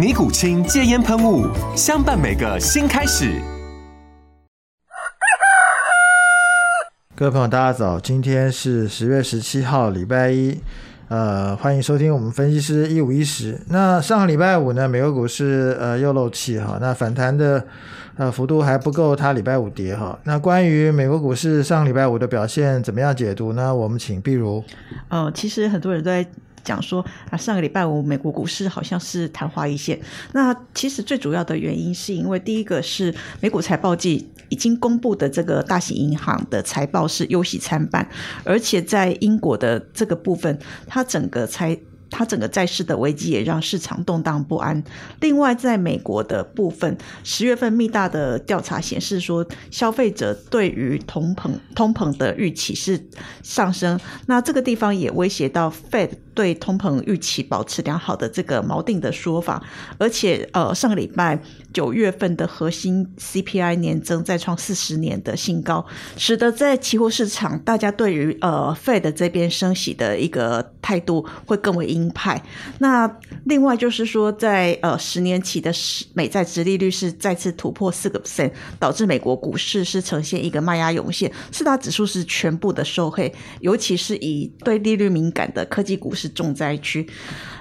[0.00, 1.46] 尼古清戒烟喷雾，
[1.76, 3.38] 相伴每个新开始。
[7.14, 8.00] 各位朋友，大家早！
[8.00, 10.58] 今天是十月十七号，礼拜一。
[11.08, 13.60] 呃，欢迎收听我们分析师一五一十。
[13.68, 17.66] 那上个礼拜五呢，美国股市呃又漏气哈，那反弹的
[18.16, 20.18] 呃幅度还不够，它礼拜五跌哈。
[20.24, 23.74] 那关于美国股市上礼拜五的表现怎么样解读呢？
[23.74, 24.64] 我们请碧如。
[25.10, 26.26] 呃，其实很多人都在。
[26.64, 30.00] 讲说啊，上个礼拜五美国股市好像是昙花一现。
[30.32, 38.08] 那其实最主要的原因是因为第一个是美股财报季已经公布的这个大型银行的财报是忧喜参半，
[38.44, 41.78] 而且在英国的这个部分，它整个财。
[42.20, 44.84] 它整个债市的危机也让市场动荡不安。
[45.20, 53.02] 另外，在美国的部分，十月份密大的调查显示说，消费者对于通膨通膨的预期是
[53.42, 53.98] 上升。
[54.26, 59.62] 那这个地方也威胁到 Fed 对通膨预期保持良好的这个锚定的说法。
[59.96, 61.40] 而且，呃，上个礼拜
[61.72, 65.86] 九月份的核心 CPI 年增再创四十年的新高，
[66.18, 72.42] 使得在期货市场大家对于呃 Fed 这边升息的一个态度会更为鹰派。
[72.78, 73.10] 那
[73.44, 75.72] 另外就是说，在呃十年期的
[76.14, 83.30] 美债殖利率是再次突破四个 percent，导致美国股市是呈现一个卖压涌现，四大指数是全部的受害，
[83.60, 87.08] 尤其是以对利率敏感的科技股是重灾区。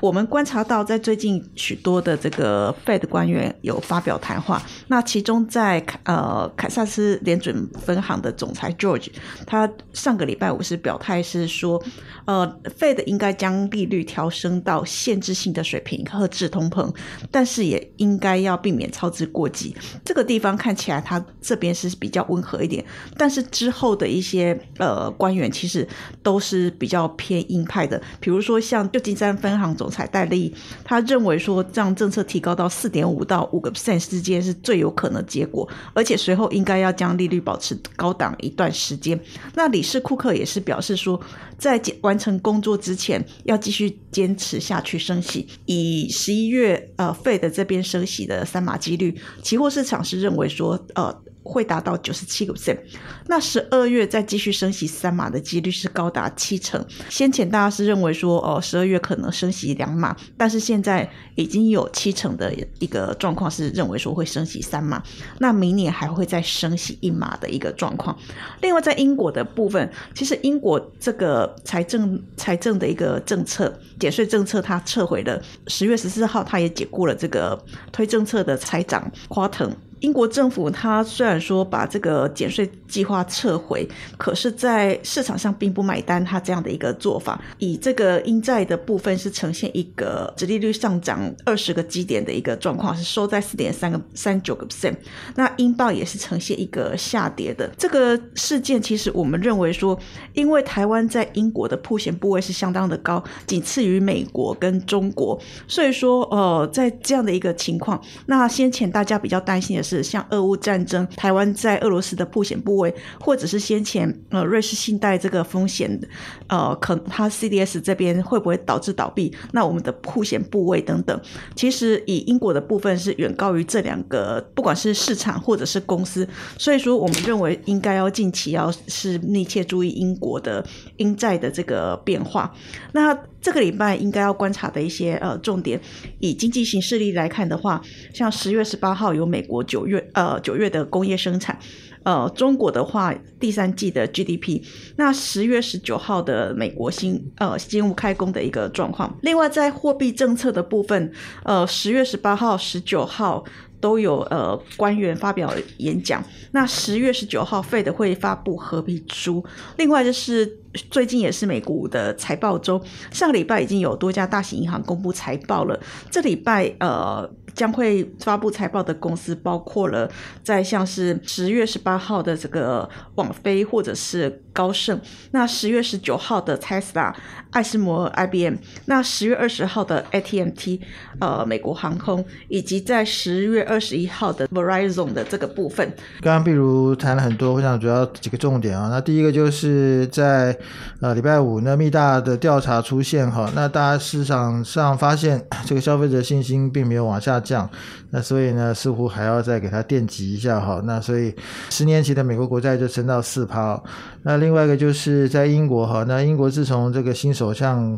[0.01, 9.07] 我们观察到，在最近许多的这个 Fed 官员有发表谈话，那其中在呃凯撒斯联准分行的总裁 George，
[9.45, 11.83] 他上个礼拜五是表态是说，
[12.25, 16.89] 呃，Fed 应该将利率调升到限制性的水平，和制通膨，
[17.29, 19.75] 但是也应该要避免操之过急。
[20.05, 22.85] 这个地方看起来他这边是比较温和一点，
[23.17, 25.85] 但是之后的一些呃官员其实
[26.23, 29.89] 都是比较偏鹰派的，比如说像旧金山分行总。
[29.89, 39.19] 裁戴利，他认为说，这样政策提高到四点五到五个 percent 之间是最有可能结果，而且随后应该要将利率保持高档一段时间。
[39.55, 41.19] 那理事库克也是表示说，
[41.57, 45.47] 在完成工作之前，要继续坚持下去升息。
[45.65, 51.21] 以十一月呃费的这边升息的三码几率，期货市场是认为说呃。
[51.49, 52.77] 会达到九十七个 percent，
[53.25, 56.85] 那十二月再继续升息三码的几率是高达七成。
[57.09, 65.01] 先前大家是认为说，哦，十二月可能升息两码，但是现在已经有七成的一个状况是认为说会升息三码，
[65.39, 68.15] 那明年还会再升息一码的一个状况。
[68.61, 75.41] 另外，在英国的部分，其实英国这个财政财政的一个政策减税政策，它撤回了。
[75.65, 77.59] 十月十四号，它也解雇了这个
[77.91, 79.75] 推政策的财长夸腾。
[80.01, 83.87] 英国政府它虽然说把这个减税计划撤回，
[84.17, 87.39] 可是，在市场上并不买单它这样的一个做法。
[87.57, 94.95] 以这个英债的部分是呈现一个殖利率上涨二十个基点的一个状况，是收在四点三个三九个 percent。
[95.35, 98.81] 那英镑也是呈现一个下跌的这个事件。
[98.81, 99.99] 其实我们认为说，
[100.33, 105.37] 因为台湾在英国的铺险部位是相当的高，仅次于美国跟中国，
[105.67, 109.88] 所以说呃，在这样的一个情况，那先前大家比较担心的是。
[109.89, 115.99] 是像俄乌战争，台湾在俄罗斯的破险部位，或者是先前呃瑞士信贷这个风险，
[116.47, 119.35] 呃，可它 CDS 这边会不会导致倒闭？
[119.51, 121.19] 那我们的破险部位等等，
[121.55, 126.27] 其实以英国的部分是远高于这两个，不管是市场或者是公司，
[126.57, 130.63] 所以说我们认为应该要近期要是密切注意英国的
[130.97, 132.53] 英债的这个变化。
[132.91, 135.79] 那这个礼拜应该要观察的一些呃重点，
[136.19, 137.81] 以经济形势力来看的话，
[138.13, 141.57] 像十月十八号有美国九月呃九月的工业生产。
[142.03, 144.63] 呃，中国的话，第三季的 GDP，
[144.95, 149.17] 那十月十九号的美国新呃新屋开工的一个状况。
[149.21, 151.11] 另外，在货币政策的部分，
[151.43, 153.43] 呃，十月十八号、十九号
[153.79, 156.23] 都有呃官员发表演讲。
[156.51, 159.43] 那十月十九号费的会发布合并书。
[159.77, 160.57] 另外就是
[160.91, 162.81] 最近也是美股的财报周，
[163.11, 165.79] 上个礼拜已经有多家大型银行公布财报了。
[166.09, 167.29] 这礼拜呃。
[167.55, 170.09] 将会发布财报的公司包括了
[170.43, 174.99] 在像是十月十八号的这个网飞或者是高盛，
[175.31, 177.13] 那十月十九号的 Tesla、
[177.51, 178.55] 艾斯摩尔、IBM，
[178.87, 180.81] 那十月二十号的 A T M T，
[181.21, 185.87] 呃，美国航空，以及在十月二十一号的 Verizon 的这个部分。
[186.19, 188.89] 刚刚比如谈了很多，我想主要几个重点啊。
[188.89, 190.53] 那第一个就是在
[190.99, 197.29] 呃礼拜五呢，密大的调查出现哈，那大家市场上发现这个消费者信心并没有往下。
[197.39, 197.69] 降，
[198.09, 200.81] 那所以呢，似乎还要再给它电击一下哈。
[200.83, 201.33] 那所以
[201.69, 203.81] 十年期的美国国债就升到四趴。
[204.23, 207.95] 那另另外一个就是在英国哈，那英国自从这个新首相。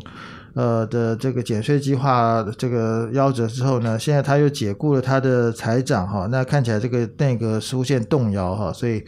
[0.54, 9.04] 呃的这个减税计划这个夭折之后呢，现在他又解雇了他的财长哈，那看起来这个内阁出现动摇哈，所以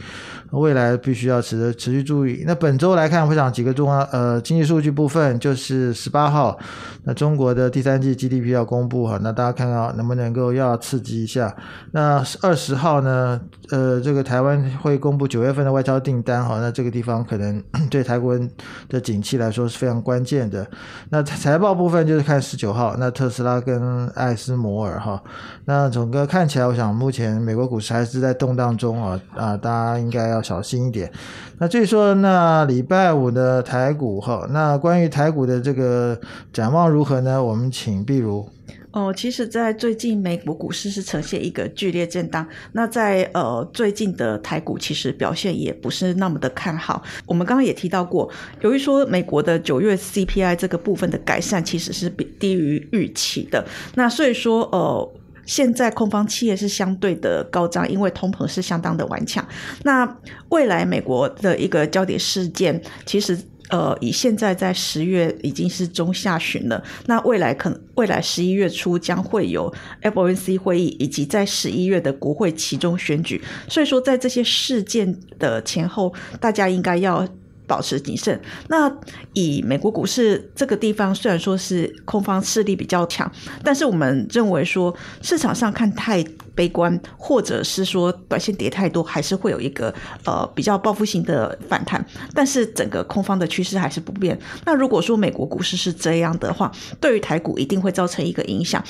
[0.51, 2.43] 未来必须要持持续注意。
[2.45, 6.57] 那本周来看，会讲几个重要呃经济数据部分，就是十八号，
[7.03, 11.55] 那中国的第三季 GDP 要公布哈，那大家看看能不能够要刺激一下。
[11.91, 13.39] 那二十号呢，
[13.69, 18.49] 呃，这个台湾会公布九月份的外交订单哈，那这个地方可能 对台湾
[18.89, 20.65] 的景气来说是非常关键的。
[21.09, 25.21] 那财报部分就是看十九号，那特斯拉跟艾斯摩尔哈，
[25.65, 31.11] 那整个看起来，我想目前美国股市还是在动荡中啊啊，大家应该要小心一点。
[31.59, 36.17] 那至于说那礼拜五的台股哈，那关于台股的这个
[36.51, 37.43] 展望如何呢？
[37.43, 38.47] 我们请碧如。
[38.91, 42.47] 哦，其实，在最近美国股市是呈现一个剧烈震荡。
[42.71, 47.03] 那在呃最近的台股，其实表现也不是那么的看好。
[47.25, 48.31] 我们刚刚也提到过，
[48.61, 53.65] 由于说美国的九月 CPI 这个部分的改善其实是比低于预期的。
[53.95, 55.13] 那所以说，呃，
[55.45, 59.45] 现在空方企业是相对的高涨，因为通膨是相当的顽强。
[59.83, 60.17] 那
[60.49, 63.37] 未来美国的一个焦点事件，其实。
[63.69, 77.27] 呃，以现在在十月已经是中下旬了，那未来可能未来十一月初将会有 FOMC 会议，以及在十一月的国会期中选举，所以说在这些事件的前后，大家应该要。
[77.67, 78.39] 保持谨慎。
[78.67, 78.91] 那
[79.33, 83.31] 以美国股市这个地方，虽然说是空方势力比较强，
[83.63, 86.23] 但是我们认为说市场上看太
[86.53, 89.93] 悲观，或者是说短线跌太多，还是会有一个
[90.25, 92.05] 呃比较报复性的反弹。
[92.33, 94.39] 但是整个空方的趋势还是不变。
[94.65, 98.83] 那如果说美国股市是这样的话，对于台股一定会造成一个影响。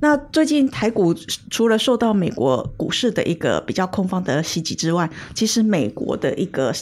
[0.00, 1.12] 那最近台股
[1.50, 6.72] 除了受到美国股市的一个比较空方的袭击之外，其实美国的一个。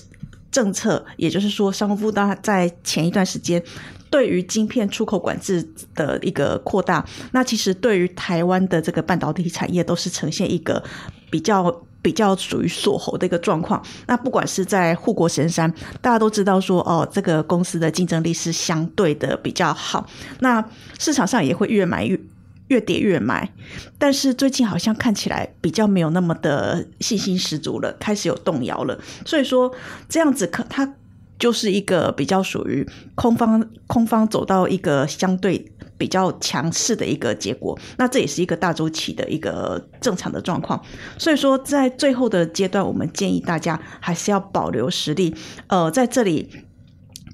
[0.51, 3.63] 政策，也就是说，商务部大在前一段时间
[4.11, 10.83] 对于晶片出口管制的一个扩大，那其实对于台湾的这个半导体产业都是呈现一个
[11.31, 13.83] 比较比较属于锁喉的一个状况。
[14.07, 20.09] 那不管是在护国神山，大家都知道说，哦，这个公司的竞争力是相对的比较好，
[20.41, 20.65] 那
[20.99, 22.19] 市场上也会越买越。
[22.69, 23.53] 越跌越买，
[23.97, 28.99] 但是最近好像看起来比较没有那么的信心十足了，开始有动摇了。
[29.25, 29.73] 所以说
[30.09, 30.95] 这样子，可它
[31.39, 32.85] 就是一个比较属于
[33.15, 37.79] 空方，空方走到一个相对比较强势的一个结果。
[37.99, 40.83] 那这也是一个大周期的一个正常的状况。
[41.19, 45.35] 所以说，在最后的阶段，我们建议大家还是要保留实力。
[45.69, 46.51] 呃，在这里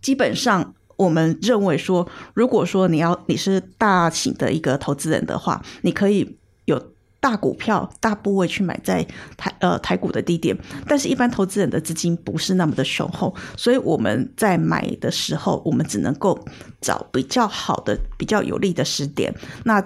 [0.02, 0.74] 基本上。
[0.96, 9.06] 我们认为说，如果说你要你是大型的一个投资人的话，你可以有大股票、大部位去买在
[9.36, 10.56] 台呃台股的低点，
[10.88, 16.38] 但是一般投资人的资金不是那么的雄厚，所以我们在买的时候，我们只能够
[16.80, 19.32] 找比较好的、比较有利的时点。
[19.64, 19.80] 那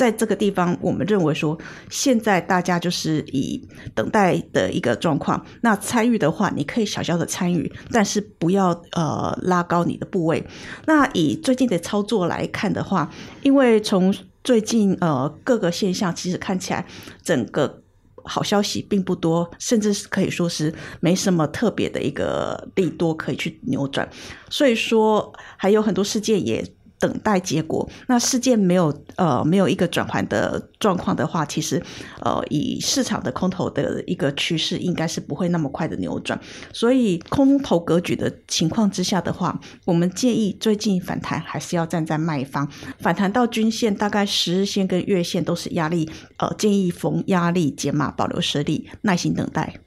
[0.00, 1.58] 在这个地方，我们认为说，
[1.90, 5.44] 现在大家就是以等待的一个状况。
[5.60, 10.42] 那参与的话，你可以小小的参与，但是不要呃拉高你的部位。
[10.86, 13.10] 那以最近的操作来看的话，
[13.42, 16.86] 因为从最近呃各个现象，其实看起来
[17.22, 17.82] 整个
[18.24, 24.08] 好消息并不多，甚至是可以说是没什么特别的一个利多可以去扭转。
[24.48, 26.64] 所以说，还有很多事件也。
[27.00, 31.82] 等待结果，那事件没有呃没有一个转环的状况的话，其实
[32.20, 36.38] 呃以市场的空头的一个趋势，应该是不会那么快的扭转。
[36.72, 49.80] 所以空头格局的情况之下的话，我们建议最近反弹还是要站在卖方，反弹到均线大概十日线跟月线都是压力，呃建议逢压力减码，保留实力，耐心等待。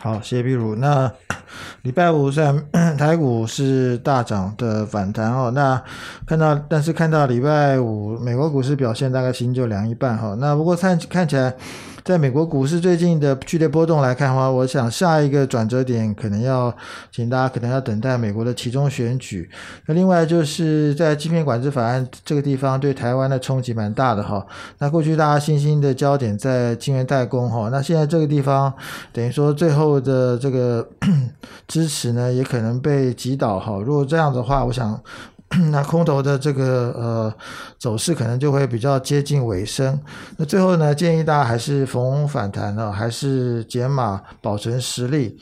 [0.00, 0.74] 好，谢谢碧如。
[0.76, 1.10] 那
[1.82, 2.64] 礼拜五虽然
[2.96, 5.80] 台股是大涨的反弹哦，那
[6.26, 10.34] 看到，但是看到礼拜五美国股市表现大概心就凉一半哈。
[10.38, 11.54] 那不过看看起来，
[12.04, 16.74] 在美国股市最近的剧烈波动来看的话，我想下一个转折点可能要
[17.12, 19.48] 请大家可能要等待美国的其中选举。
[19.86, 24.44] 那另外就是在芯片管制法案这个地方对台湾的冲击蛮大的哈。
[24.78, 28.72] 那过去大家新兴的焦点在晶圆代工哈，那现在这个地方
[29.12, 30.88] 等于说最后的这个
[31.68, 33.78] 支持呢，也可能被击倒哈。
[33.84, 35.00] 如果这样的话，我想。
[35.72, 37.34] 那空头的这个呃
[37.76, 40.00] 走势可能就会比较接近尾声。
[40.36, 45.38] 那最后呢，建议大家还是逢反弹呢，还是减码保存实力。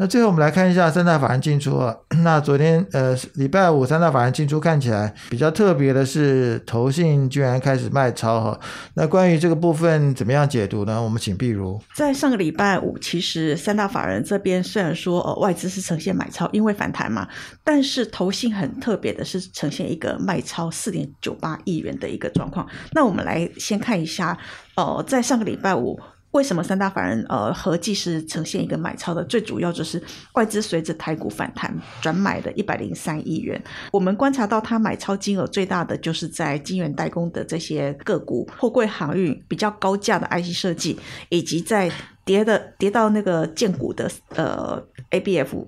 [0.00, 1.94] 那最后我们来看一下三大法人进出啊。
[2.22, 8.60] 那昨天呃礼拜五三大法人进出看起来比较特别的是，投信居然开始卖超哈。
[8.94, 11.02] 那关于这个部分怎么样解读呢？
[11.02, 11.80] 我们请碧如。
[11.94, 17.26] 在上个礼拜五，其实三大法人这边虽然说呃外资是呈现买超，因为反弹嘛，
[17.64, 22.66] 但是投信很特别的是呈现一个卖超四点九八亿元的一个状况。
[22.92, 24.38] 那我们来先看一下，
[24.76, 25.98] 呃，在上个礼拜五。
[26.38, 29.24] 为什么三大法人呃合计是呈现一个买超的？
[29.24, 30.00] 最主要就是
[30.34, 33.60] 外资随着台股反弹转买的一百零三亿元。
[33.90, 40.96] 我们观察到它买超金额最大的就是在晶圆代工的这些个股、货柜航运比较高价的 IC 设计，
[41.28, 41.90] 以及在。
[42.28, 44.78] 跌的跌到那个建股的呃
[45.10, 45.66] A B F，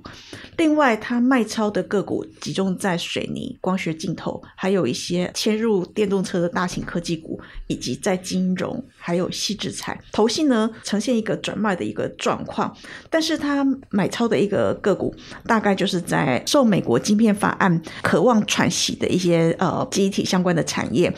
[0.58, 9.98] 另外它卖超的个股集中在水泥、光学镜头，还有一些切入电动车的大型科技股，以及在金融还有细制材。
[10.12, 12.76] 投信呢呈现一个转卖的一个状况，
[13.08, 15.14] 但是它买超的一个个股
[15.46, 21.10] 大概就是在受美国晶片法案渴望喘息的一些呃机体相关的产业，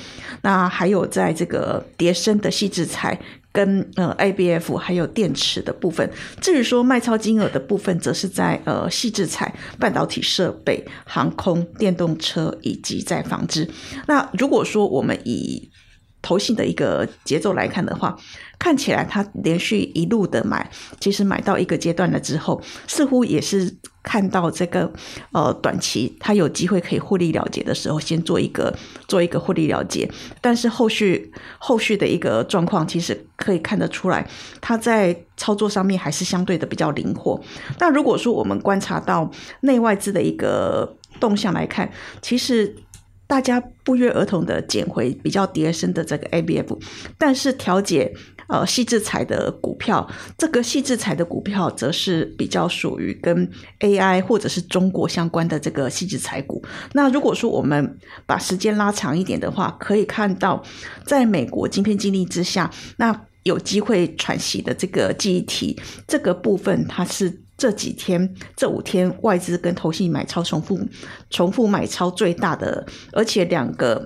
[0.42, 3.20] 那还有在这个叠升的细制材。
[3.52, 13.68] 跟呃 A B F 还有电池的部分，至于说卖超金额的部分，则是在呃细制材、半导体设备、航空、电动车以及在纺织。
[14.06, 15.70] 那如果说我们以
[16.22, 18.16] 投信的一个节奏来看的话，
[18.58, 24.90] 看起来它连续一路的买，其实买到一个阶段了之后，似乎也是看到这个
[25.32, 28.72] 呃短期它有机会可以获利了结的时候，先做一个
[29.08, 30.08] 做一个获利了结。
[30.40, 34.24] 但是后续后续的一个状况，其实可以看得出来，
[34.60, 37.40] 它在操作上面还是相对的比较灵活。
[37.80, 39.28] 那如果说我们观察到
[39.62, 41.90] 内外资的一个动向来看，
[42.22, 42.76] 其实。
[43.32, 46.78] 大家不约而同的捡回比较跌升的这个 A B F，
[47.16, 48.12] 但是调节
[48.46, 56.62] 呃细制材的股票，这个细制材的股票则是比较属于跟 A I 或者是中国相关的这个细制材股。
[56.92, 57.96] 那如果说我们
[58.26, 60.62] 把时间拉长一点的话，可以看到，
[61.06, 67.41] 在美国晶片经历之下，那有机会喘息的这个记忆体这个部分，它是。
[67.62, 70.80] 这几天，这五天外资跟投信买超重复，
[71.30, 74.04] 重复买超最大的，而且两个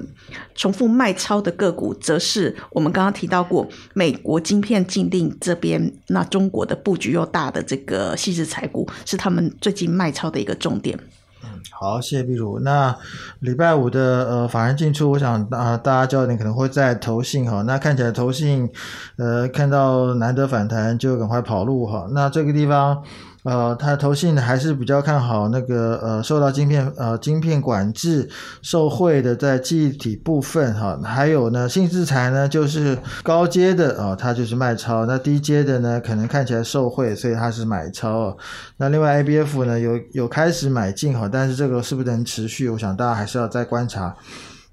[0.55, 10.99] 重复卖超的个股，则是我们刚刚提到过，美国晶片禁令这边，那中国的布局又大的这个细致财股，是他们最近卖超的一个重点。
[11.43, 11.49] 嗯，
[11.81, 12.59] 好，谢谢碧如。
[12.59, 12.95] 那
[13.41, 17.63] 礼拜五的呃法人进出，我想啊，大家焦点可能会在投信哈。
[17.63, 18.69] 那看起来投信
[19.17, 22.07] 呃看到难得反弹，就赶快跑路哈。
[22.11, 23.03] 那这个地方。
[23.47, 28.29] 呃，他投信还是比较看好那个呃，受到晶片呃晶片管制
[28.61, 38.37] 受惠的在记忆体部分哈，还有呢，新制材呢就是高阶的啊，它就是卖超，那低阶的呢可能看起来受惠，所以它是买超。
[38.79, 42.69] 那另外 A B F 呢有有开始买进哈，但是这个是不是能持续？
[42.69, 44.17] 我想大家还是要再观察。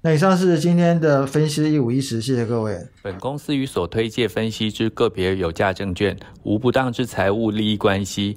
[0.02, 2.76] 那以上是今天的分析一五一十，谢谢各位。
[3.02, 8.36] 本公司与所推介分析之个别有价证券无不当之财务利益关系。